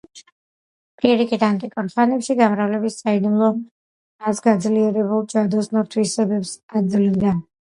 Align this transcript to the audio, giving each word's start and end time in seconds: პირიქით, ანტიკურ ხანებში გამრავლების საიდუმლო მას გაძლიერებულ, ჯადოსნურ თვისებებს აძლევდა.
პირიქით, 1.01 1.43
ანტიკურ 1.47 1.91
ხანებში 1.91 2.35
გამრავლების 2.39 2.97
საიდუმლო 3.03 3.51
მას 3.59 4.43
გაძლიერებულ, 4.49 5.23
ჯადოსნურ 5.37 5.93
თვისებებს 5.95 6.57
აძლევდა. 6.83 7.37